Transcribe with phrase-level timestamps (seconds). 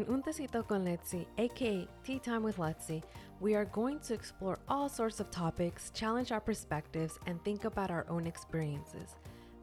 [0.00, 3.02] In Un Tecito con Letzi, aka Tea Time with Letzi,
[3.38, 7.90] we are going to explore all sorts of topics, challenge our perspectives, and think about
[7.90, 9.16] our own experiences.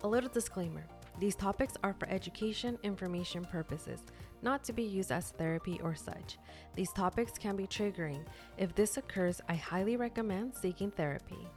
[0.04, 0.86] A little disclaimer
[1.18, 4.04] these topics are for education information purposes,
[4.44, 6.38] not to be used as therapy or such.
[6.76, 8.24] These topics can be triggering.
[8.60, 11.48] If this occurs, I highly recommend seeking therapy.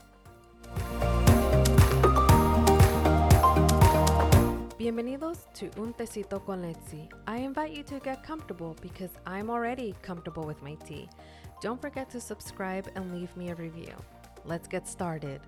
[4.80, 7.06] Bienvenidos to Un Tecito con Letzi.
[7.28, 11.06] I invite you to get comfortable because I'm already comfortable with my tea.
[11.60, 13.92] Don't forget to subscribe and leave me a review.
[14.46, 15.42] Let's get started.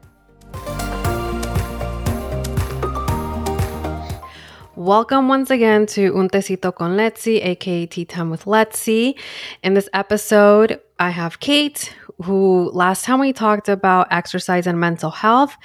[4.76, 9.14] Welcome once again to Un Tecito con Letzi, aka Tea Time with Letzi.
[9.62, 15.10] In this episode, I have Kate, who last time we talked about exercise and mental
[15.10, 15.56] health.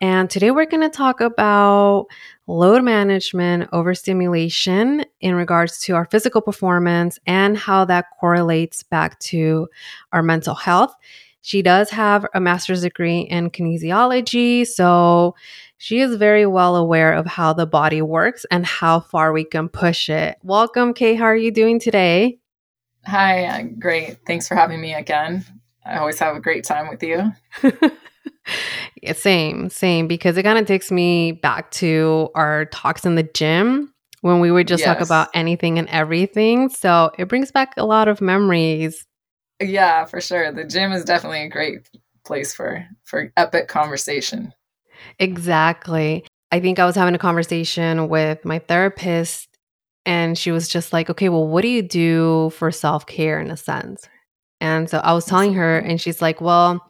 [0.00, 2.06] And today we're going to talk about
[2.46, 9.68] load management, overstimulation in regards to our physical performance and how that correlates back to
[10.12, 10.94] our mental health.
[11.42, 15.36] She does have a master's degree in kinesiology, so
[15.78, 19.68] she is very well aware of how the body works and how far we can
[19.68, 20.38] push it.
[20.42, 21.14] Welcome, Kay.
[21.14, 22.38] How are you doing today?
[23.04, 24.18] Hi, uh, great.
[24.26, 25.44] Thanks for having me again.
[25.86, 27.32] I always have a great time with you.
[29.02, 33.22] yeah, same, same, because it kind of takes me back to our talks in the
[33.22, 33.92] gym
[34.22, 34.86] when we would just yes.
[34.86, 36.68] talk about anything and everything.
[36.68, 39.06] So it brings back a lot of memories.
[39.60, 40.52] Yeah, for sure.
[40.52, 41.88] The gym is definitely a great
[42.24, 44.52] place for for epic conversation.
[45.18, 46.26] Exactly.
[46.50, 49.48] I think I was having a conversation with my therapist
[50.04, 53.56] and she was just like, "Okay, well, what do you do for self-care in a
[53.56, 54.08] sense?"
[54.66, 56.84] And so I was telling her and she's like, "Well,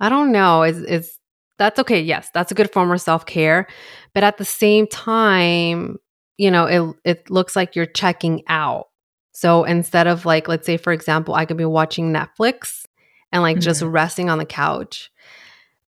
[0.00, 0.62] I don't know.
[0.62, 1.18] Is is
[1.58, 2.00] that's okay.
[2.00, 3.66] Yes, that's a good form of self-care,
[4.12, 5.98] but at the same time,
[6.36, 8.88] you know, it it looks like you're checking out.
[9.32, 12.84] So instead of like let's say for example, I could be watching Netflix
[13.32, 13.62] and like mm-hmm.
[13.62, 15.10] just resting on the couch,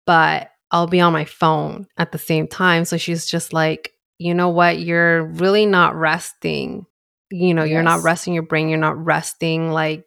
[0.05, 2.85] but I'll be on my phone at the same time.
[2.85, 4.79] So she's just like, you know what?
[4.79, 6.85] You're really not resting.
[7.31, 7.73] You know, yes.
[7.73, 8.69] you're not resting your brain.
[8.69, 10.05] You're not resting like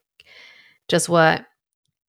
[0.92, 1.46] just what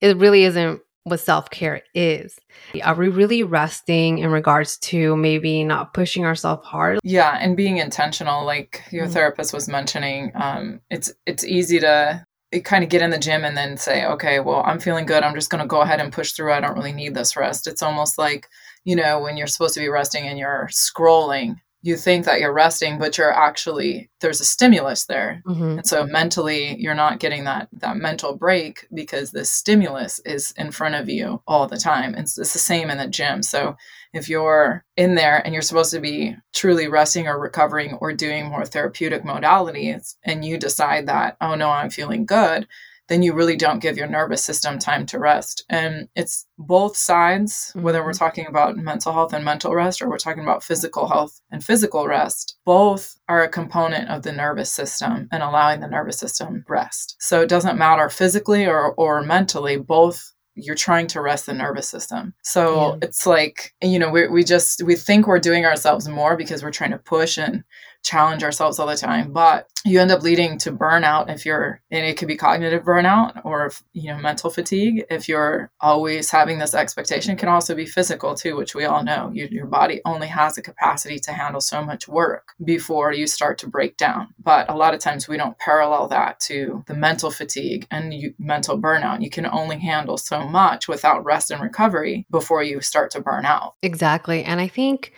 [0.01, 2.38] it really isn't what self care is.
[2.83, 6.99] Are we really resting in regards to maybe not pushing ourselves hard?
[7.03, 9.13] Yeah, and being intentional, like your mm-hmm.
[9.13, 10.33] therapist was mentioning.
[10.35, 12.25] Um, it's it's easy to
[12.66, 15.23] kind of get in the gym and then say, okay, well, I'm feeling good.
[15.23, 16.53] I'm just going to go ahead and push through.
[16.53, 17.66] I don't really need this rest.
[17.66, 18.49] It's almost like
[18.83, 22.53] you know when you're supposed to be resting and you're scrolling you think that you're
[22.53, 25.44] resting but you're actually there's a stimulus there.
[25.45, 25.79] Mm-hmm.
[25.79, 30.72] and so mentally you're not getting that that mental break because the stimulus is in
[30.72, 32.16] front of you all the time.
[32.16, 33.43] It's, it's the same in the gym.
[33.43, 33.75] So
[34.13, 38.47] if you're in there and you're supposed to be truly resting or recovering or doing
[38.47, 42.67] more therapeutic modalities and you decide that oh no i'm feeling good
[43.09, 45.66] then you really don't give your nervous system time to rest.
[45.69, 47.81] And it's both sides, mm-hmm.
[47.81, 48.24] whether we're mm-hmm.
[48.24, 52.08] talking about mental health and mental rest or we're talking about physical health and physical
[52.08, 57.16] rest, both are a component of the nervous system and allowing the nervous system rest.
[57.19, 61.90] So it doesn't matter physically or, or mentally, both you're trying to rest the nervous
[61.90, 62.34] system.
[62.44, 62.97] So yeah.
[63.02, 66.72] it's like, you know, we, we just, we think we're doing ourselves more because we're
[66.72, 67.64] trying to push and
[68.03, 72.06] challenge ourselves all the time but you end up leading to burnout if you're and
[72.06, 76.74] it could be cognitive burnout or you know mental fatigue if you're always having this
[76.74, 77.34] expectation.
[77.34, 79.30] It can also be physical too which we all know.
[79.34, 83.58] You, your body only has the capacity to handle so much work before you start
[83.59, 84.34] to break down.
[84.41, 88.34] But a lot of times we don't parallel that to the mental fatigue and you,
[88.40, 89.22] mental burnout.
[89.22, 93.46] You can only handle so much without rest and recovery before you start to burn
[93.46, 93.75] out.
[93.81, 94.44] Exactly.
[94.44, 95.14] And i think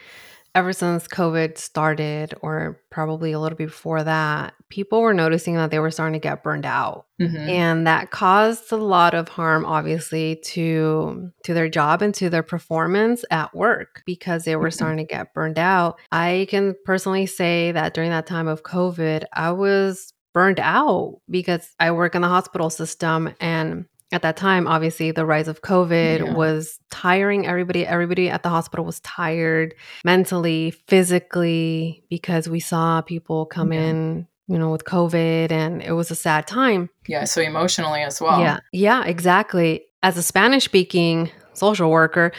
[0.55, 5.69] ever since COVID started, or probably a little bit before that, people were noticing that
[5.69, 7.05] they were starting to get burned out.
[7.21, 7.38] Mm-hmm.
[7.38, 12.43] And that caused a lot of harm, obviously, to to their job and to their
[12.43, 14.75] performance at work because they were mm-hmm.
[14.75, 15.99] starting to get burned out.
[16.11, 21.73] I can personally say that during that time of COVID, I was burned out because
[21.79, 23.85] I work in the hospital system and
[24.16, 26.34] at that time obviously the rise of covid yeah.
[26.34, 29.76] was tiring everybody everybody at the hospital was tired
[30.06, 33.82] mentally physically because we saw people come yeah.
[33.82, 38.22] in you know with covid and it was a sad time yeah so emotionally as
[38.22, 42.32] well yeah yeah exactly as a spanish speaking social worker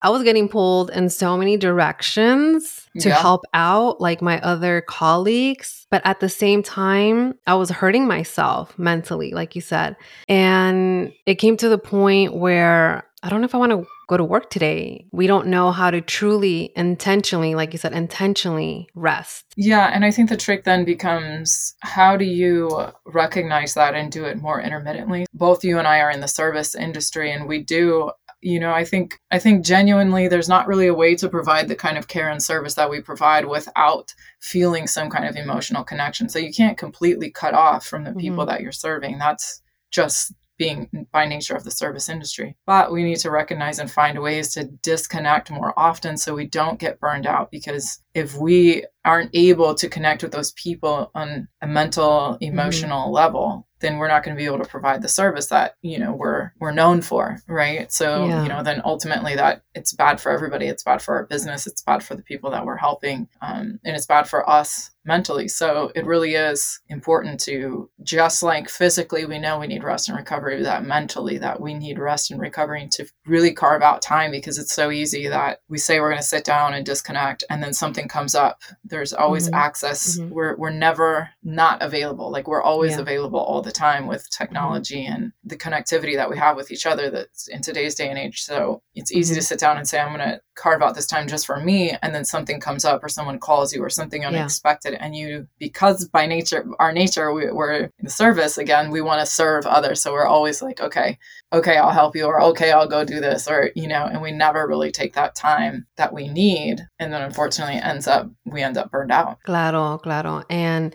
[0.00, 3.20] I was getting pulled in so many directions to yeah.
[3.20, 5.86] help out like my other colleagues.
[5.90, 9.96] But at the same time, I was hurting myself mentally, like you said.
[10.28, 14.16] And it came to the point where I don't know if I want to go
[14.16, 15.06] to work today.
[15.12, 19.44] We don't know how to truly, intentionally, like you said, intentionally rest.
[19.56, 19.90] Yeah.
[19.92, 24.40] And I think the trick then becomes how do you recognize that and do it
[24.40, 25.26] more intermittently?
[25.34, 28.84] Both you and I are in the service industry, and we do you know i
[28.84, 32.30] think i think genuinely there's not really a way to provide the kind of care
[32.30, 36.78] and service that we provide without feeling some kind of emotional connection so you can't
[36.78, 38.50] completely cut off from the people mm-hmm.
[38.50, 42.56] that you're serving that's just being by nature of the service industry.
[42.66, 46.80] But we need to recognize and find ways to disconnect more often so we don't
[46.80, 51.66] get burned out because if we aren't able to connect with those people on a
[51.66, 53.14] mental emotional mm-hmm.
[53.14, 56.12] level then we're not going to be able to provide the service that you know
[56.12, 58.42] we're we're known for right so yeah.
[58.42, 61.82] you know then ultimately that it's bad for everybody it's bad for our business it's
[61.82, 65.90] bad for the people that we're helping um, and it's bad for us mentally so
[65.94, 70.62] it really is important to just like physically we know we need rest and recovery
[70.62, 74.74] that mentally that we need rest and recovery to really carve out time because it's
[74.74, 78.06] so easy that we say we're going to sit down and disconnect and then something
[78.06, 79.54] comes up there's always mm-hmm.
[79.54, 80.30] access mm-hmm.
[80.30, 83.00] we're we're never not available like we're always yeah.
[83.00, 84.42] available all the time with mm-hmm.
[84.42, 85.14] technology mm-hmm.
[85.14, 88.42] and the connectivity that we have with each other that's in today's day and age
[88.42, 89.44] so it's easy to mm-hmm.
[89.44, 92.14] sit down and say i'm going to carve out this time just for me and
[92.14, 95.04] then something comes up or someone calls you or something unexpected yeah.
[95.04, 99.26] and you because by nature our nature we, are in service again we want to
[99.26, 101.16] serve others so we're always like okay
[101.52, 104.32] okay i'll help you or okay i'll go do this or you know and we
[104.32, 108.76] never really take that time that we need and then unfortunately ends up we end
[108.76, 109.38] up burned out.
[109.44, 110.42] Claro claro.
[110.50, 110.94] And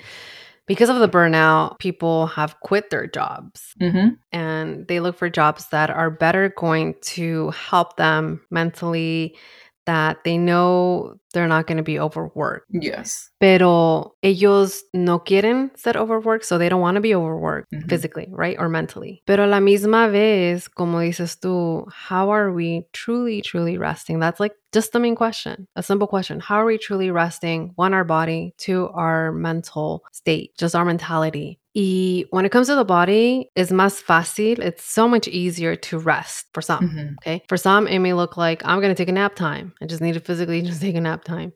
[0.66, 3.74] because of the burnout, people have quit their jobs.
[3.82, 4.16] Mm-hmm.
[4.32, 9.36] and they look for jobs that are better going to help them mentally,
[9.86, 12.68] that they know they're not going to be overworked.
[12.70, 13.30] Yes.
[13.40, 17.88] Pero ellos no quieren ser overworked, so they don't want to be overworked mm-hmm.
[17.90, 18.56] physically, right?
[18.58, 19.22] Or mentally.
[19.26, 24.20] Pero la misma vez, como dices tú, how are we truly, truly resting?
[24.20, 26.40] That's like just the main question, a simple question.
[26.40, 27.72] How are we truly resting?
[27.76, 31.60] One, our body, two, our mental state, just our mentality.
[31.76, 34.60] Y when it comes to the body, it's más fácil.
[34.60, 36.88] It's so much easier to rest for some.
[36.88, 37.14] Mm-hmm.
[37.22, 37.44] Okay.
[37.48, 39.74] For some, it may look like I'm going to take a nap time.
[39.82, 41.54] I just need to physically just take a nap time.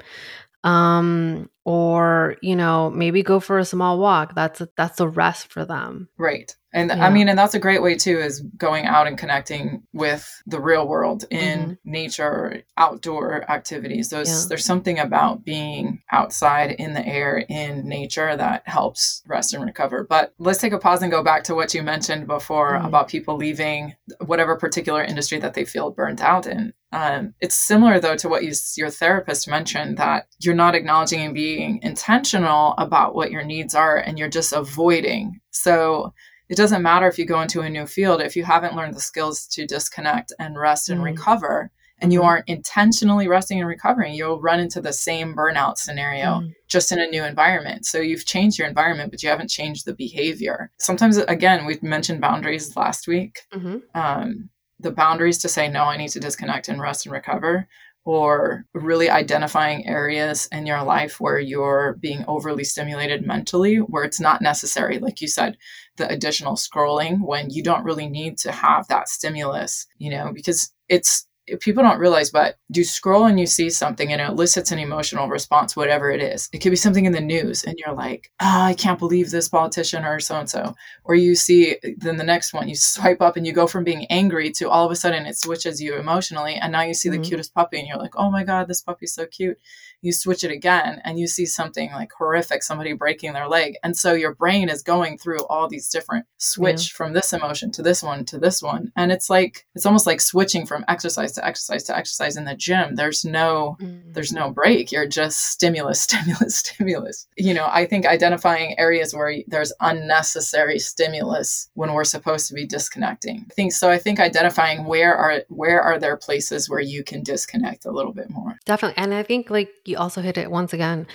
[0.64, 4.34] Um, or, you know, maybe go for a small walk.
[4.36, 6.08] That's a, that's a rest for them.
[6.18, 6.56] Right.
[6.74, 7.06] And yeah.
[7.06, 10.62] I mean, and that's a great way too, is going out and connecting with the
[10.62, 11.74] real world in mm-hmm.
[11.84, 14.10] nature, outdoor activities.
[14.10, 14.46] Those yeah.
[14.50, 20.06] there's something about being outside in the air in nature that helps rest and recover.
[20.08, 22.86] But let's take a pause and go back to what you mentioned before mm-hmm.
[22.86, 26.74] about people leaving whatever particular industry that they feel burnt out in.
[26.92, 31.34] Um, it's similar though to what you, your therapist mentioned that you're not acknowledging and
[31.34, 35.40] being intentional about what your needs are, and you're just avoiding.
[35.52, 36.14] So
[36.50, 39.02] it doesn't matter if you go into a new field if you haven't learned the
[39.02, 41.06] skills to disconnect and rest and mm.
[41.06, 42.28] recover and you mm-hmm.
[42.28, 46.54] aren't intentionally resting and recovering you'll run into the same burnout scenario mm.
[46.68, 49.96] just in a new environment so you've changed your environment but you haven't changed the
[49.96, 53.78] behavior sometimes again we mentioned boundaries last week mm-hmm.
[54.00, 54.50] um,
[54.80, 57.68] the boundaries to say no i need to disconnect and rest and recover
[58.08, 64.22] or really identifying areas in your life where you're being overly stimulated mentally, where it's
[64.22, 65.58] not necessary, like you said,
[65.98, 70.72] the additional scrolling when you don't really need to have that stimulus, you know, because
[70.88, 71.27] it's
[71.60, 75.30] people don't realize, but you scroll and you see something and it elicits an emotional
[75.30, 76.50] response, whatever it is.
[76.54, 79.50] It could be something in the news and you're like, oh, I can't believe this
[79.50, 80.76] politician or so and so.
[81.04, 84.06] Or you see, then the next one, you swipe up and you go from being
[84.06, 86.56] angry to all of a sudden it switches you emotionally.
[86.56, 87.22] And now you see mm-hmm.
[87.22, 89.58] the cutest puppy and you're like, oh my God, this puppy's so cute
[90.02, 93.76] you switch it again and you see something like horrific, somebody breaking their leg.
[93.84, 96.98] And so your brain is going through all these different switch yeah.
[96.98, 98.92] from this emotion to this one to this one.
[98.96, 102.56] And it's like, it's almost like switching from exercise to exercise to exercise in the
[102.56, 102.96] gym.
[102.96, 104.12] There's no, mm-hmm.
[104.12, 104.92] there's no break.
[104.92, 107.28] You're just stimulus, stimulus, stimulus.
[107.36, 112.66] You know, I think identifying areas where there's unnecessary stimulus when we're supposed to be
[112.66, 113.46] disconnecting.
[113.50, 113.90] I think so.
[113.90, 118.14] I think identifying where are, where are there places where you can disconnect a little
[118.14, 118.58] bit more.
[118.66, 118.98] Definitely.
[118.98, 121.08] And I think like you also hit it once again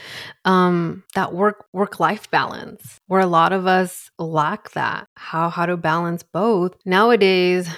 [0.44, 5.06] um, that work work life balance where a lot of us lack that.
[5.16, 6.74] How how to balance both.
[6.84, 7.68] Nowadays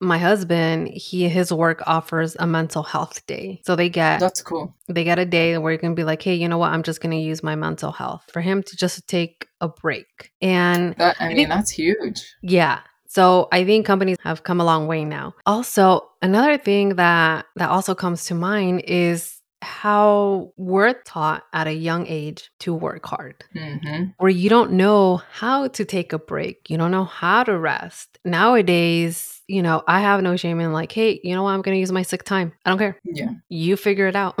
[0.00, 3.60] my husband he his work offers a mental health day.
[3.64, 4.74] So they get that's cool.
[4.88, 6.72] they get a day where you can be like hey you know what?
[6.72, 8.24] I'm just going to use my mental health.
[8.32, 10.32] For him to just take a break.
[10.40, 12.34] And that, i mean that's huge.
[12.42, 12.80] Yeah.
[13.06, 15.34] So I think companies have come a long way now.
[15.44, 21.72] Also, another thing that that also comes to mind is how we're taught at a
[21.72, 26.68] young age to work hard, hmm where you don't know how to take a break,
[26.70, 28.18] you don't know how to rest.
[28.24, 31.50] Nowadays, you know, I have no shame in like, hey, you know what?
[31.50, 32.52] I'm going to use my sick time.
[32.64, 32.98] I don't care.
[33.04, 33.30] Yeah.
[33.48, 34.38] You figure it out.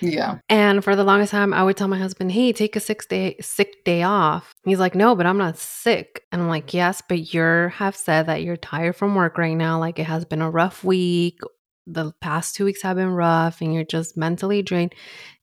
[0.00, 0.38] Yeah.
[0.48, 3.36] and for the longest time, I would tell my husband, hey, take a six day
[3.40, 4.54] sick day off.
[4.64, 6.22] He's like, no, but I'm not sick.
[6.30, 9.78] And I'm like, yes, but you're have said that you're tired from work right now.
[9.78, 11.40] Like it has been a rough week.
[11.90, 14.94] The past two weeks have been rough and you're just mentally drained.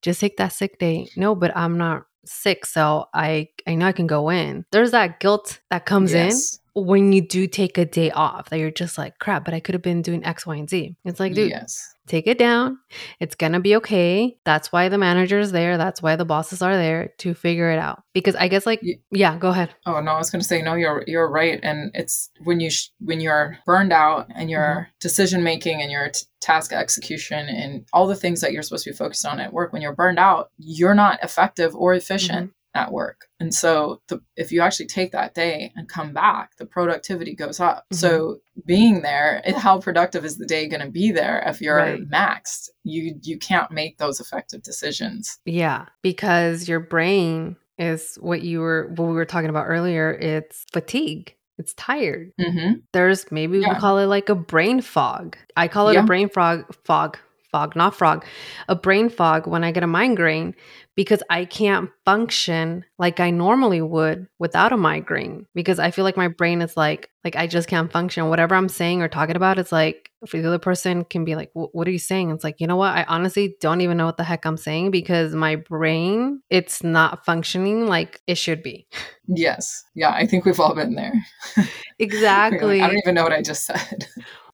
[0.02, 1.08] Just take that sick day.
[1.16, 2.64] No, but I'm not sick.
[2.66, 4.64] So I I know I can go in.
[4.70, 6.32] There's that guilt that comes in
[6.74, 9.74] when you do take a day off that you're just like, crap, but I could
[9.74, 10.94] have been doing X, Y, and Z.
[11.04, 11.94] It's like, dude, yes.
[12.06, 12.78] Take it down.
[13.20, 14.36] It's gonna be okay.
[14.44, 15.76] That's why the manager's there.
[15.76, 18.02] That's why the bosses are there to figure it out.
[18.14, 19.74] Because I guess, like, yeah, go ahead.
[19.84, 20.74] Oh no, I was going to say no.
[20.74, 24.90] You're you're right, and it's when you sh- when you're burned out and your Mm-hmm.
[25.00, 28.90] decision making and your t- task execution and all the things that you're supposed to
[28.90, 29.72] be focused on at work.
[29.72, 32.55] When you're burned out, you're not effective or efficient Mm-hmm.
[32.76, 36.66] At work, and so the, if you actually take that day and come back, the
[36.66, 37.78] productivity goes up.
[37.92, 37.96] Mm-hmm.
[37.96, 41.76] So being there, it- how productive is the day going to be there if you're
[41.76, 42.08] Right.
[42.08, 42.68] maxed?
[42.84, 45.38] You you can't make those effective decisions.
[45.44, 50.12] Yeah, because your brain is what you were, what we were talking about earlier.
[50.12, 51.34] It's fatigue.
[51.58, 52.32] It's tired.
[52.38, 53.78] hmm There's maybe we Yeah.
[53.78, 55.36] call it like a brain fog.
[55.56, 56.00] I call it Yeah.
[56.04, 57.18] a brain frog fog
[57.56, 58.24] fog, not frog.
[58.68, 60.54] A brain fog when I get a migraine
[60.94, 66.18] because I can't function like I normally would without a migraine because I feel like
[66.18, 68.28] my brain is like like I just can't function.
[68.28, 71.50] Whatever I'm saying or talking about, it's like if the other person can be like,
[71.54, 72.94] "What are you saying?" It's like, you know what?
[72.94, 77.24] I honestly don't even know what the heck I'm saying because my brain it's not
[77.24, 78.86] functioning like it should be.
[79.28, 81.14] Yes, yeah, I think we've all been there.
[81.98, 82.82] Exactly.
[82.82, 84.06] I don't even know what I just said.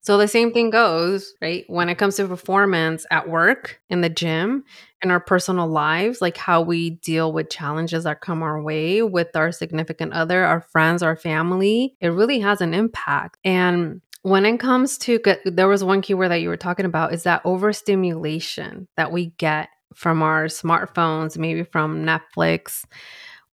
[0.03, 1.65] So the same thing goes, right?
[1.69, 4.65] When it comes to performance at work, in the gym,
[5.01, 9.35] in our personal lives, like how we deal with challenges that come our way with
[9.37, 13.39] our significant other, our friends, our family, it really has an impact.
[13.45, 17.23] And when it comes to there was one keyword that you were talking about is
[17.23, 22.85] that overstimulation that we get from our smartphones, maybe from Netflix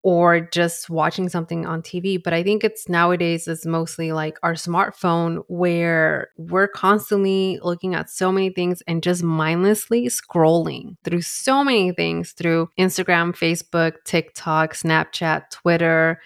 [0.06, 2.22] or just watching something on TV.
[2.22, 8.08] But I think it's nowadays is mostly like our smartphone where we're constantly looking at
[8.08, 14.74] so many things and just mindlessly scrolling through so many things through Instagram, Facebook, TikTok,
[14.74, 16.20] Snapchat, Twitter,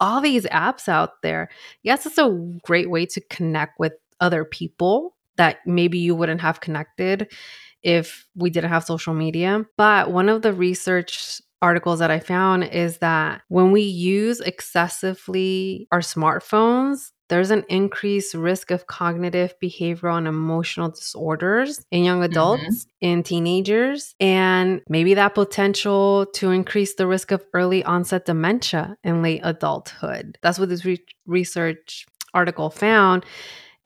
[0.00, 1.50] all these apps out there.
[1.82, 2.30] Yes, it's a
[2.64, 7.30] great way to connect with other people that maybe you wouldn't have connected
[7.82, 9.66] if we didn't have social media.
[9.76, 15.88] But one of the research articles that I found is that when we use excessively
[15.90, 22.30] our smartphones, there's an increased risk of cognitive, behavioral, and emotional disorders in young mm-hmm.
[22.30, 28.96] adults, in teenagers, and maybe that potential to increase the risk of early onset dementia
[29.02, 30.38] in late adulthood.
[30.42, 33.24] That's what this re- research article found.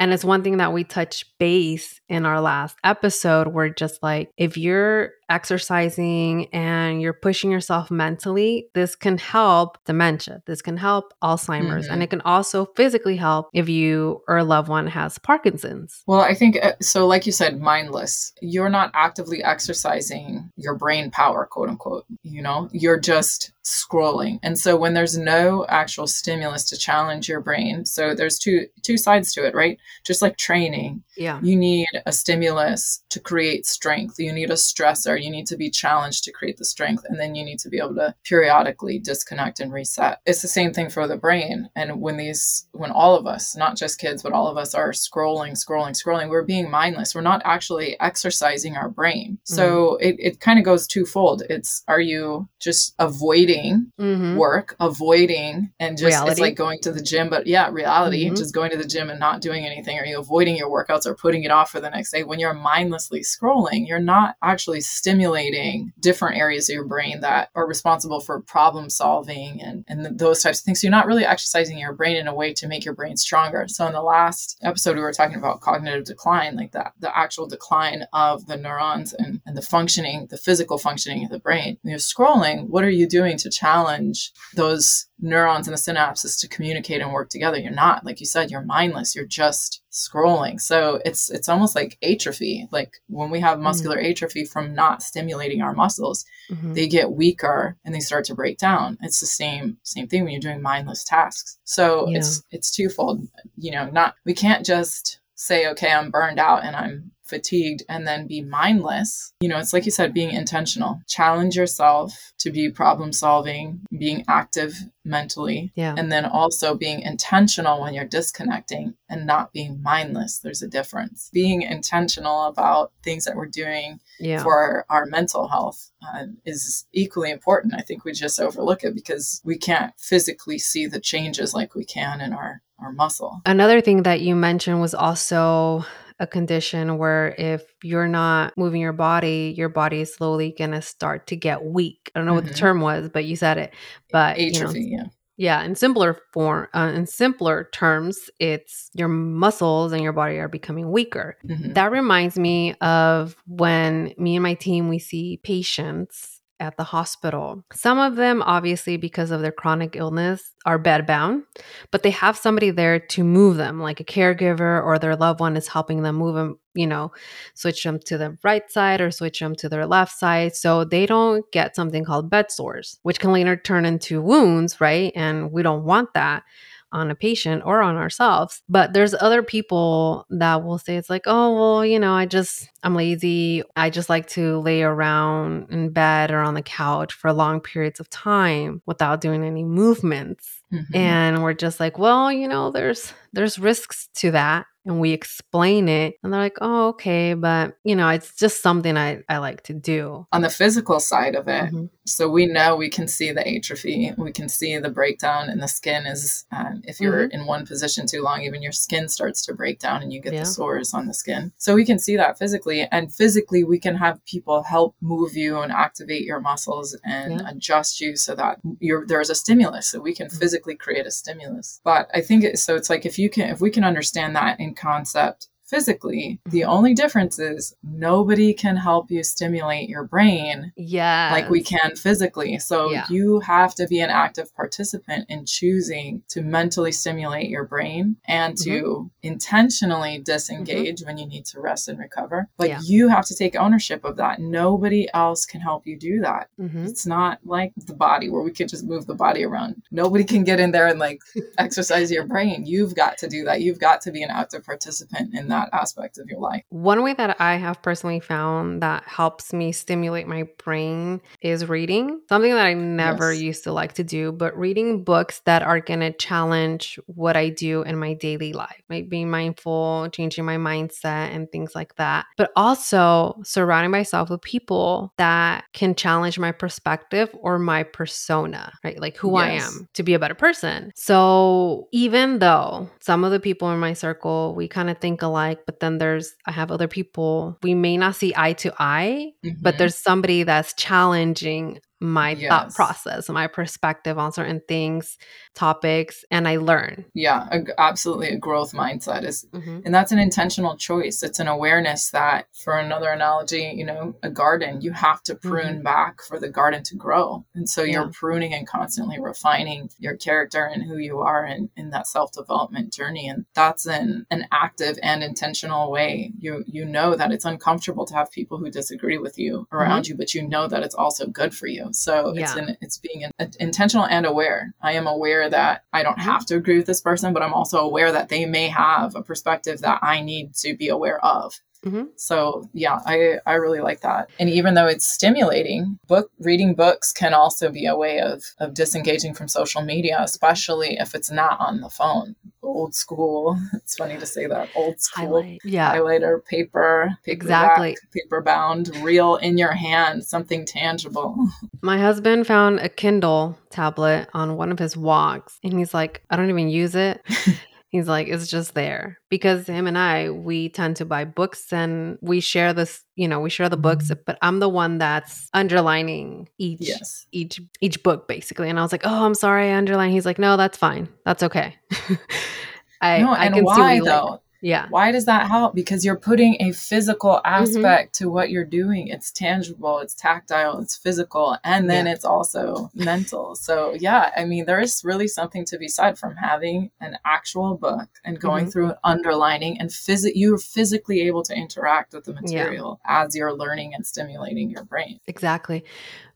[0.01, 3.49] And it's one thing that we touch base in our last episode.
[3.49, 10.43] Where just like, if you're exercising and you're pushing yourself mentally, this can help dementia.
[10.47, 11.87] This can help Alzheimer's.
[11.87, 11.93] Mhm.
[11.93, 16.03] And it can also physically help if you or a loved one has Parkinson's.
[16.07, 18.33] Well, I think uh, so, like you said, mindless.
[18.41, 22.07] You're not actively exercising your brain power, quote unquote.
[22.23, 24.39] You know, you're just scrolling.
[24.43, 28.97] And so when there's no actual stimulus to challenge your brain, so there's two two
[28.97, 29.79] sides to it, right?
[30.05, 31.39] Just like training, Yeah.
[31.43, 34.19] you need a stimulus to create strength.
[34.19, 35.23] You need a stressor.
[35.23, 37.05] You need to be challenged to create the strength.
[37.09, 40.21] And then you need to be able to periodically disconnect and reset.
[40.25, 41.69] It's the same thing for the brain.
[41.77, 44.93] And when these, when all of us, not just kids, but all of us are
[44.93, 47.15] scrolling, scrolling, scrolling, we're being mindless.
[47.15, 49.39] We're not actually exercising our brain.
[49.45, 50.09] So mm-hmm.
[50.09, 51.43] it, it kind of goes twofold.
[51.51, 54.37] It's, are you just avoiding Mm-hmm.
[54.37, 58.37] work, avoiding, and just it's like going to the gym, but yeah, reality, Mhm.
[58.37, 59.99] just going to the gym and not doing anything.
[59.99, 62.23] Are you avoiding your workouts or putting it off for the next day?
[62.25, 67.67] When you're mindlessly scrolling, you're not actually stimulating different areas of your brain that are
[67.67, 70.81] responsible for problem solving and, and those types of things.
[70.81, 73.67] So you're not really exercising your brain in a way to make your brain stronger.
[73.69, 77.47] So in the last episode, we were talking about cognitive decline, like that, the actual
[77.47, 81.79] decline of the neurons and, and the functioning, the physical functioning of the brain.
[81.83, 86.49] When you're scrolling, what are you doing to challenge those neurons and the synapses to
[86.49, 87.59] communicate and work together?
[87.59, 89.15] You're not, like you said, you're mindless.
[89.15, 90.61] You're just scrolling.
[90.61, 92.69] So it's it's almost like atrophy.
[92.71, 96.75] Like when we have muscular atrophy from not stimulating our muscles, Mhm.
[96.75, 98.99] they get weaker and they start to break down.
[99.03, 101.59] It's the same same thing when you're doing mindless tasks.
[101.65, 102.19] So Yeah.
[102.19, 103.27] it's it's twofold.
[103.57, 108.07] You know, not we can't just say, okay, I'm burned out and I'm fatigued and
[108.07, 109.33] then be mindless.
[109.41, 111.01] You know, it's like you said, being intentional.
[111.09, 115.95] Challenge yourself to be problem solving, being active mentally, Yeah.
[115.97, 120.39] and then also being intentional when you're disconnecting and not being mindless.
[120.39, 121.31] There's a difference.
[121.33, 124.43] Being intentional about things that we're doing yeah.
[124.43, 127.75] for our mental health uh, is equally important.
[127.75, 131.85] I think we just overlook it because we can't physically see the changes like we
[131.85, 133.41] can in our, our muscle.
[133.47, 135.85] Another thing that you mentioned was also
[136.21, 140.83] a condition where if you're not moving your body, your body is slowly going to
[140.83, 142.13] start to get weak.
[142.15, 142.57] I don't know what the Mhm.
[142.57, 143.75] term was, but you said it.
[144.13, 145.05] But you know, Atrophy, yeah.
[145.39, 150.49] yeah, in simpler form, uh, in simpler terms, it's your muscles and your body are
[150.49, 151.39] becoming weaker.
[151.49, 151.75] Mhm.
[151.75, 157.65] That reminds me of when me and my team we see patients at the hospital.
[157.73, 161.43] Some of them obviously because of their chronic illness are bedbound,
[161.91, 165.57] but they have somebody there to move them like a caregiver or their loved one
[165.57, 167.11] is helping them move them, you know,
[167.55, 171.07] switch them to the right side or switch them to their left side so they
[171.07, 175.13] don't get something called bed sores, which can later turn into wounds, right?
[175.17, 176.45] And we don't want that
[176.93, 178.63] on a patient or on ourselves.
[178.69, 182.69] But there's other people that will say it's like, oh, well, you know, I just,
[182.83, 183.63] I'm lazy.
[183.77, 188.01] I just like to lay around in bed or on the couch for long periods
[188.01, 190.63] of time without doing any movements.
[190.73, 190.95] Mhm.
[190.95, 194.67] And we're just like, well, you know, there's there's risks to that.
[194.87, 196.15] And we explain it.
[196.23, 197.35] And they're like, oh, okay.
[197.35, 200.27] But, you know, it's just something I, I like to do.
[200.33, 201.91] on the physical side of it, Mhm.
[202.07, 205.69] so we know we can see the atrophy, we can see the breakdown in the
[205.69, 206.07] skin.
[206.07, 209.79] Is um, if you're in one position too long, even your skin starts to break
[209.81, 210.41] down and you get Yeah.
[210.41, 211.53] the sores on the skin.
[211.59, 215.59] So we can see that physically, and physically we can have people help move you
[215.61, 217.49] and activate your muscles and Yeah.
[217.51, 219.89] adjust you so that you're there's a stimulus.
[219.89, 220.39] So we can Mhm.
[220.39, 221.81] physically create a stimulus.
[221.85, 222.77] But I think it, so.
[222.77, 226.71] It's like if you can if we can understand that in concept physically, the Mm-hmm.
[226.71, 231.31] only difference is nobody can help you stimulate your brain Yeah.
[231.33, 232.59] like we can physically.
[232.59, 233.07] So Yeah.
[233.09, 238.57] you have to be an active participant in choosing to mentally stimulate your brain and
[238.59, 239.07] to Mm-hmm.
[239.23, 242.49] intentionally disengage when you need to rest and recover.
[242.57, 242.81] But Yeah.
[242.85, 244.39] you have to take ownership of that.
[244.41, 246.49] Nobody else can help you do that.
[246.59, 249.83] hmm It's not like the body where we can just move the body around.
[249.91, 251.21] Nobody can get in there and like
[251.59, 252.65] exercise your brain.
[252.67, 253.61] You've got to do that.
[253.61, 256.63] You've got to be an active participant in that aspect of your life.
[256.71, 262.21] One way that I have personally found that helps me stimulate my brain is reading.
[262.29, 263.43] Something that I never Yes.
[263.43, 267.49] used to like to do, but reading books that are going to challenge what I
[267.49, 272.27] do in my daily life, like being mindful, changing my mindset, and things like that.
[272.37, 279.01] But also surrounding myself with people that can challenge my perspective or my persona, right?
[279.01, 280.93] Like who I am to be a better person.
[280.95, 285.50] So even though some of the people in my circle, we kind of think alike,
[285.67, 289.33] but then there's, I have other people, we may not see eye to eye,
[289.63, 289.79] but Mhm.
[289.79, 295.19] there's somebody that's challenging my thought process, my perspective on certain things,
[295.55, 297.05] topics, and I learn.
[297.15, 299.83] yeah, a, absolutely a growth mindset is Mhm.
[299.85, 301.23] And that's an intentional choice.
[301.23, 305.83] It's an awareness that, for another analogy, you know, a garden, you have to prune
[305.83, 307.45] back for the garden to grow.
[307.55, 308.11] And so you're Yeah.
[308.13, 312.93] pruning and constantly refining your character and who you are in, in that self development
[312.93, 313.29] journey.
[313.29, 316.33] And that's an, an active and intentional way.
[316.39, 320.15] You, you know that it's uncomfortable to have people who disagree with you around you,
[320.17, 321.90] but you know that it's also good for you.
[321.95, 322.63] So it's, Yeah.
[322.63, 324.75] an, it's being an, intentional and aware.
[324.83, 326.31] I am aware that I don't mm-hmm.
[326.31, 329.23] have to agree with this person, but I'm also aware that they may have a
[329.23, 331.61] perspective that I need to be aware of.
[331.85, 332.09] Mhm.
[332.17, 334.29] So yeah, I, I really like that.
[334.39, 338.75] And even though it's stimulating, book reading books can also be a way of, of
[338.75, 342.37] disengaging from social media, especially if it's not on the phone.
[342.63, 343.59] Old school.
[343.75, 344.69] It's funny to say that.
[344.77, 345.61] Old school Highlight.
[345.65, 345.95] Yeah.
[345.95, 347.97] highlighter, paper, Exactly.
[348.13, 351.49] paper bound, real in your hand, something tangible.
[351.83, 356.37] My husband found a Kindle tablet on one of his walks and he's like, I
[356.37, 357.21] don't even use it.
[357.91, 359.19] he's like, it's just there.
[359.29, 363.41] Because him and I, we tend to buy books and we share this, you know,
[363.41, 364.23] we share the books, mm-hmm.
[364.25, 367.27] but I'm the one that's underlining each Yes.
[367.33, 368.71] each each book basically.
[368.71, 370.11] And I was like, Oh, I'm sorry, I underline.
[370.11, 371.09] He's like, No, that's fine.
[371.25, 371.77] That's okay.
[373.03, 374.11] I, no, I can see why you like.
[374.11, 374.43] though?
[374.63, 374.87] Yeah.
[374.91, 375.75] Why does that help?
[375.75, 377.47] Because you're putting a physical Mm-hmm.
[377.63, 379.09] aspect to what you're doing.
[379.09, 382.13] It's tangible, it's tactile, it's physical, and then Yeah.
[382.13, 383.55] it's also mental.
[383.55, 387.77] So, yeah, I mean, there is really something to be said from having an actual
[387.77, 388.73] book and going Mhm.
[388.73, 392.41] through it, underlining, and phys- you're physically able to interact with the Yeah.
[392.41, 395.21] material as you're learning and stimulating your brain.
[395.27, 395.85] Exactly.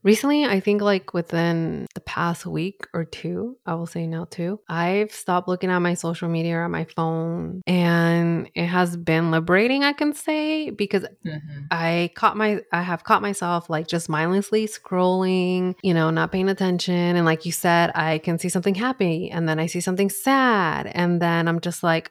[0.05, 4.61] Recently, I think like within the past week or two, I will say now too,
[4.69, 7.63] I've stopped looking at my social media or my phone.
[7.67, 11.61] And it has been liberating, I can say, because mm-hmm.
[11.71, 16.51] I caught my I have caught myself like just mindlessly scrolling, you know, not paying
[16.51, 17.17] attention.
[17.17, 20.87] And like you said, I can see something happy and then I see something sad.
[20.87, 22.11] And then I'm just like,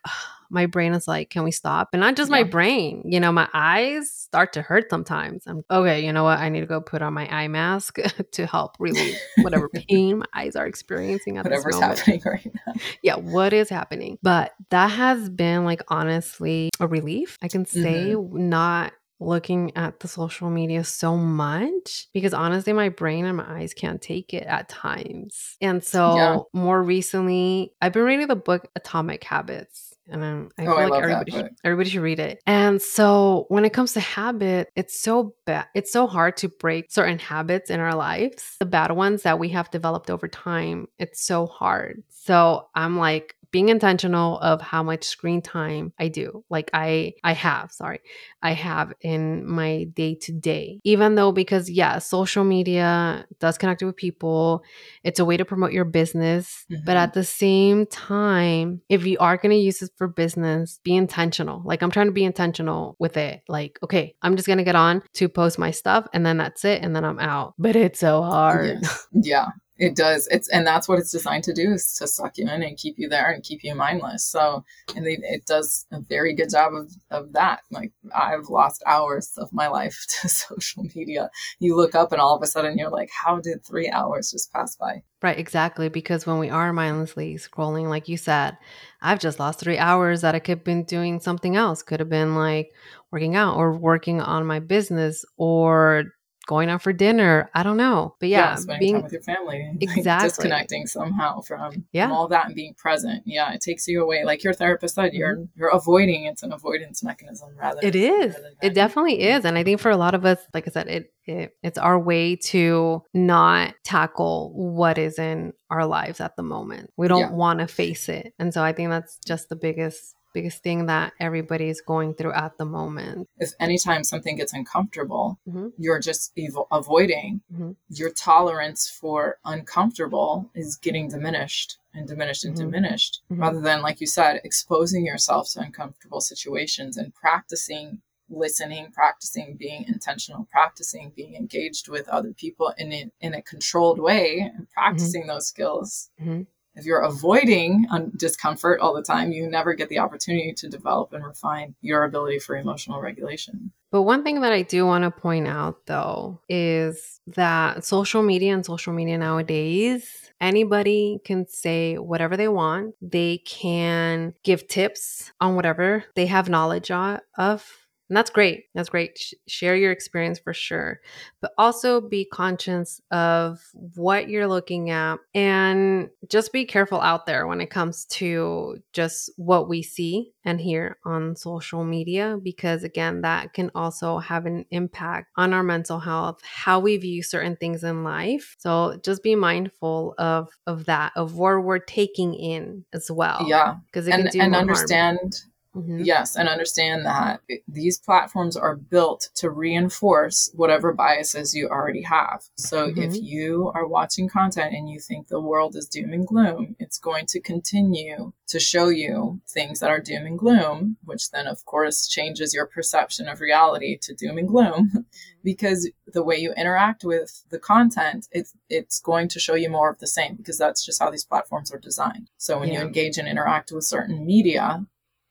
[0.53, 1.89] my brain is like, can we stop?
[1.93, 2.37] And not just yeah.
[2.37, 5.43] my brain, you know, my eyes start to hurt sometimes.
[5.47, 6.39] I'm okay, you know what?
[6.39, 7.97] I need to go put on my eye mask
[8.31, 11.99] to help relieve whatever pain my eyes are experiencing at Whatever's this moment.
[11.99, 12.73] happening right now.
[13.01, 14.19] Yeah, what is happening?
[14.21, 17.37] But that has been like honestly a relief.
[17.41, 18.49] I can say mm-hmm.
[18.49, 23.73] not looking at the social media so much because honestly my brain and my eyes
[23.73, 25.55] can't take it at times.
[25.61, 26.39] And so yeah.
[26.53, 30.85] more recently I've been reading the book Atomic Habits and I'm, I oh, feel I
[30.85, 32.41] like everybody should, everybody should read it.
[32.45, 35.67] And so when it comes to habit, it's so bad.
[35.73, 38.55] It's so hard to break certain habits in our lives.
[38.59, 40.87] The bad ones that we have developed over time.
[40.99, 42.03] It's so hard.
[42.09, 46.43] So I'm like, being intentional of how much screen time I do.
[46.49, 47.99] Like I I have, sorry.
[48.41, 50.81] I have in my day to day.
[50.83, 54.63] Even though because yeah, social media does connect with people.
[55.03, 56.83] It's a way to promote your business, mm-hmm.
[56.83, 60.95] but at the same time, if you are going to use it for business, be
[60.95, 61.61] intentional.
[61.63, 63.43] Like I'm trying to be intentional with it.
[63.47, 66.65] Like, okay, I'm just going to get on to post my stuff and then that's
[66.65, 67.53] it and then I'm out.
[67.59, 68.79] But it's so hard.
[68.81, 69.07] Yes.
[69.13, 69.45] Yeah.
[69.77, 70.27] It does.
[70.27, 72.95] It's and that's what it's designed to do is to suck you in and keep
[72.99, 74.23] you there and keep you mindless.
[74.23, 74.63] So
[74.95, 77.62] and they, it does a very good job of of that.
[77.71, 81.31] Like I've lost hours of my life to social media.
[81.59, 84.53] You look up and all of a sudden you're like, how did three hours just
[84.53, 85.01] pass by?
[85.23, 85.89] Right, exactly.
[85.89, 88.57] Because when we are mindlessly scrolling, like you said,
[89.01, 91.81] I've just lost three hours that I could have been doing something else.
[91.81, 92.71] Could have been like
[93.12, 96.03] working out or working on my business or
[96.45, 97.49] going out for dinner.
[97.53, 98.15] I don't know.
[98.19, 99.69] But yeah, yeah spending being, time with your family.
[99.82, 100.03] Exactly.
[100.03, 102.08] Like disconnecting somehow from, yeah.
[102.08, 103.23] From all that and being present.
[103.25, 103.53] Yeah.
[103.53, 104.23] It takes you away.
[104.23, 105.17] Like your therapist said, mm-hmm.
[105.17, 108.34] you're you're avoiding it's an avoidance mechanism rather It is.
[108.34, 109.45] Rather it definitely is.
[109.45, 111.99] And I think for a lot of us, like I said, it, it it's our
[111.99, 116.91] way to not tackle what is in our lives at the moment.
[116.97, 117.32] We don't yeah.
[117.32, 118.34] want to face it.
[118.39, 122.34] And so I think that's just the biggest biggest thing that everybody is going through
[122.34, 123.30] at the moment.
[123.38, 125.67] If anytime something gets uncomfortable, mm-hmm.
[125.78, 127.72] you're just ev- avoiding, mm-hmm.
[127.89, 132.65] your tolerance for uncomfortable is getting diminished and diminished and mm-hmm.
[132.65, 133.41] diminished mm-hmm.
[133.41, 139.86] rather than, like you said, exposing yourself to uncomfortable situations and practicing listening, practicing being
[139.88, 144.74] intentional, practicing being engaged with other people in a, in a controlled way and mm-hmm.
[144.74, 146.41] practicing those skills mm-hmm
[146.75, 151.25] if you're avoiding discomfort all the time, you never get the opportunity to develop and
[151.25, 153.71] refine your ability for emotional regulation.
[153.91, 158.53] But one thing that I do want to point out though is that social media
[158.53, 162.95] and social media nowadays, anybody can say whatever they want.
[163.01, 167.83] They can give tips on whatever they have knowledge of
[168.13, 168.65] and that's great.
[168.76, 169.17] That's great.
[169.17, 171.02] Sh- share your experience for sure.
[171.41, 173.60] But also be conscious of
[173.95, 179.32] what you're looking at and just be careful out there when it comes to just
[179.38, 184.65] what we see and hear on social media, because again, that can also have an
[184.69, 188.56] impact on our mental health, how we view certain things in life.
[188.60, 193.43] So just be mindful of of that, of what we're taking in as well.
[193.47, 193.78] Yeah.
[193.88, 196.01] Because it and, and understand harm Mm-hmm.
[196.03, 202.43] Yes, and understand that these platforms are built to reinforce whatever biases you already have.
[202.57, 203.01] So mm-hmm.
[203.01, 206.99] if you are watching content and you think the world is doom and gloom, it's
[206.99, 211.65] going to continue to show you things that are doom and gloom, which then, of
[211.65, 214.99] course, changes your perception of reality to doom and gloom mm-hmm.
[215.43, 219.89] because the way you interact with the content, it's, it's going to show you more
[219.89, 222.29] of the same because that's just how these platforms are designed.
[222.38, 222.81] So when yeah.
[222.81, 224.86] you engage and interact with certain media,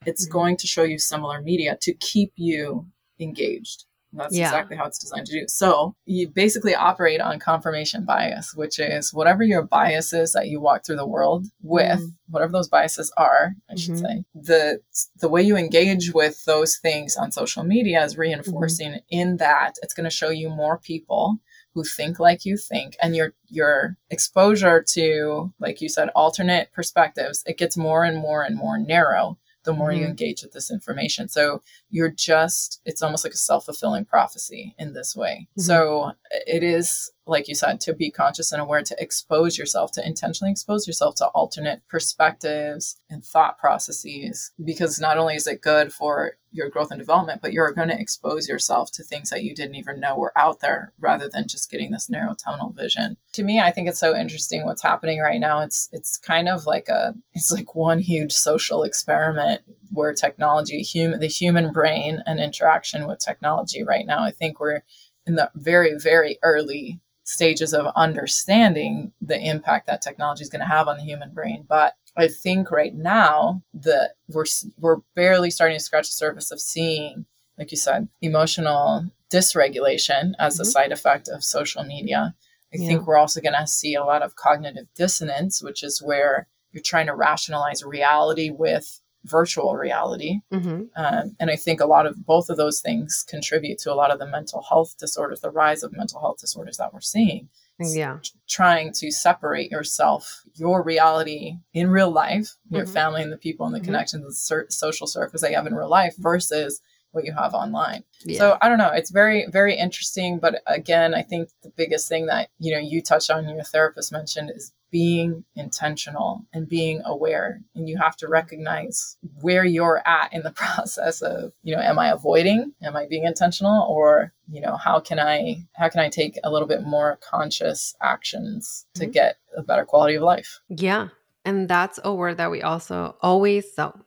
[0.06, 0.32] it's mm-hmm.
[0.32, 2.86] going to show you similar media to keep you
[3.20, 3.84] engaged.
[4.14, 4.46] That's yeah.
[4.46, 5.48] exactly how it's designed to do.
[5.48, 10.84] So you basically operate on confirmation bias, which is whatever your biases that you walk
[10.84, 12.06] through the world with, mm-hmm.
[12.28, 14.04] whatever those biases are, I should mm-hmm.
[14.04, 14.80] say, the
[15.20, 18.98] the way you engage with those things on social media is reinforcing mm-hmm.
[19.08, 21.38] in that it's going to show you more people
[21.74, 27.42] who think like you think and your your exposure to like you said alternate perspectives
[27.46, 30.00] it gets more and more and more narrow the more mm-hmm.
[30.00, 31.28] you engage with this information.
[31.28, 35.48] So you're just, it's almost like a self fulfilling prophecy in this way.
[35.50, 35.62] Mm-hmm.
[35.62, 40.06] So it is like you said, to be conscious and aware, to expose yourself, to
[40.06, 44.50] intentionally expose yourself to alternate perspectives and thought processes.
[44.62, 47.98] Because not only is it good for your growth and development, but you're going to
[47.98, 51.70] expose yourself to things that you didn't even know were out there rather than just
[51.70, 53.16] getting this narrow tunnel vision.
[53.32, 55.60] To me, I think it's so interesting what's happening right now.
[55.60, 61.20] It's it's kind of like a it's like one huge social experiment where technology, human
[61.20, 64.22] the human brain and interaction with technology right now.
[64.22, 64.82] I think we're
[65.26, 67.00] in the very, very early
[67.32, 71.64] stages of understanding the impact that technology is going to have on the human brain.
[71.68, 74.44] But I think right now that we're
[74.78, 77.24] we're barely starting to scratch the surface of seeing,
[77.58, 80.62] like you said, emotional dysregulation as mm-hmm.
[80.62, 82.34] a side effect of social media.
[82.74, 82.86] I yeah.
[82.86, 86.82] think we're also going to see a lot of cognitive dissonance, which is where you're
[86.82, 90.40] trying to rationalize reality with virtual reality.
[90.52, 90.84] Mm-hmm.
[90.96, 94.10] Um, and I think a lot of both of those things contribute to a lot
[94.10, 97.48] of the mental health disorders, the rise of mental health disorders that we're seeing.
[97.78, 98.18] Yeah.
[98.48, 102.92] trying to separate yourself, your reality in real life, your mm-hmm.
[102.92, 103.86] family and the people and the mm-hmm.
[103.86, 106.80] connections, the social circles that you have in real life versus
[107.12, 108.04] what you have online.
[108.24, 108.38] Yeah.
[108.38, 108.90] So I don't know.
[108.92, 110.38] It's very, very interesting.
[110.38, 114.12] But again, I think the biggest thing that, you know, you touched on, your therapist
[114.12, 120.32] mentioned is being intentional and being aware and you have to recognize where you're at
[120.32, 124.60] in the process of you know am i avoiding am i being intentional or you
[124.60, 129.04] know how can i how can i take a little bit more conscious actions to
[129.04, 129.12] mm-hmm.
[129.12, 131.08] get a better quality of life yeah
[131.46, 133.98] and that's a word that we also always so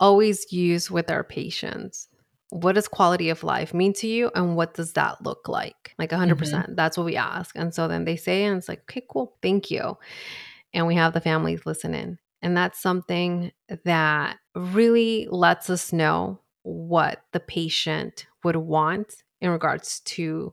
[0.00, 2.08] always use with our patients
[2.50, 5.94] what does quality of life mean to you and what does that look like?
[5.98, 8.68] Like 100% mm hmm that's what we ask and so then they say and it's
[8.68, 9.96] like okay cool thank you
[10.74, 13.50] and we have the families listen in and that's something
[13.84, 20.52] that really lets us know what the patient would want in regards to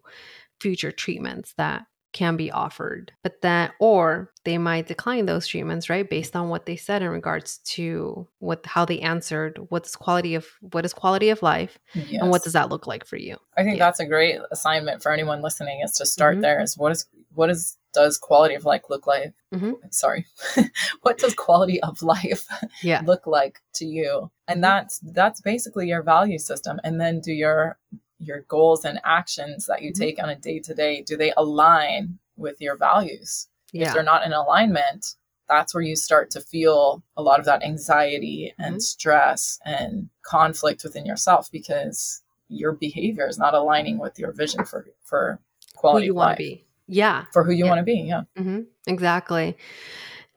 [0.60, 3.12] future treatments that can be offered.
[3.24, 6.10] But then, or they might decline those treatments, right?
[6.10, 10.46] Based on what they said in regards to what, how they answered, what's quality of,
[10.62, 12.22] what is quality of life yes.
[12.22, 13.38] and what does that look like for you?
[13.58, 13.86] I think yeah.
[13.86, 16.42] that's a great assignment for anyone listening is to start mm-hmm.
[16.42, 19.34] there is what is, what is, does quality of life look like?
[19.54, 19.74] Mm-hmm.
[19.92, 20.26] Sorry.
[21.02, 22.48] what does quality of life
[22.82, 23.02] yeah.
[23.06, 24.32] look like to you?
[24.48, 24.62] And mm-hmm.
[24.62, 26.80] that's, that's basically your value system.
[26.84, 27.78] And then do your
[28.26, 30.04] your goals and actions that you mm-hmm.
[30.04, 33.88] take on a day to day do they align with your values yeah.
[33.88, 35.16] if they're not in alignment
[35.50, 38.80] that's where you start to feel a lot of that anxiety and mm-hmm.
[38.80, 44.88] stress and conflict within yourself because your behavior is not aligning with your vision for
[45.04, 45.40] for
[45.76, 47.70] quality who you want to be yeah for who you yeah.
[47.70, 48.62] want to be yeah mm-hmm.
[48.88, 49.58] exactly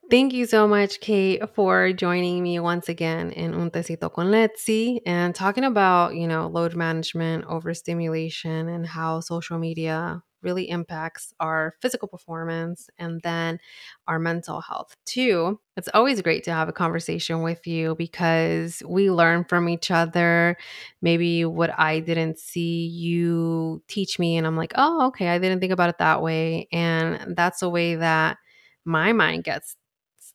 [0.09, 5.01] Thank you so much, Kate, for joining me once again in Un Tecito con Letzi
[5.05, 11.75] and talking about, you know, load management, overstimulation, and how social media really impacts our
[11.83, 13.59] physical performance and then
[14.07, 15.59] our mental health too.
[15.77, 20.57] It's always great to have a conversation with you because we learn from each other.
[21.03, 25.59] Maybe what I didn't see, you teach me, and I'm like, oh, okay, I didn't
[25.59, 26.69] think about it that way.
[26.71, 28.37] And that's a way that
[28.85, 29.75] my mind gets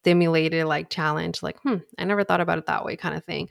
[0.02, 3.50] stimulated, like challenge, like, hmm, I never thought about it that way kind of thing.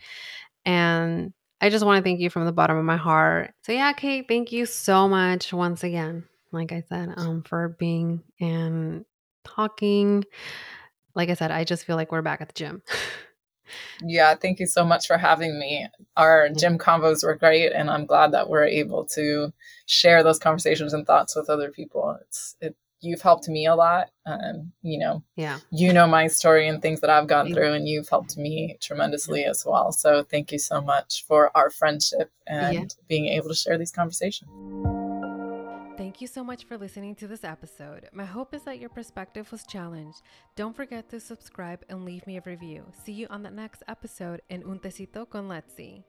[0.64, 3.52] And I just want to thank you from the bottom of my heart.
[3.62, 6.24] So yeah, Kate, thank you so much once again.
[6.52, 9.04] Like I said, um, for being and
[9.44, 10.24] talking.
[11.14, 12.82] Like I said, I just feel like we're back at the gym.
[14.02, 15.86] yeah, thank you so much for having me.
[16.16, 19.52] Our gym combos were great, and I'm glad that we're able to
[19.86, 22.18] share those conversations and thoughts with other people.
[22.22, 24.10] It's it you've helped me a lot.
[24.26, 27.88] Um, you know, yeah, you know my story and things that I've gone through, and
[27.88, 29.92] you've helped me tremendously as well.
[29.92, 32.84] So thank you so much for our friendship and yeah.
[33.08, 34.50] being able to share these conversations.
[35.96, 38.08] Thank you so much for listening to this episode.
[38.12, 40.22] My hope is that your perspective was challenged.
[40.56, 42.84] Don't forget to subscribe and leave me a review.
[43.04, 46.04] See you on the next episode in Un Tecito con Letzi.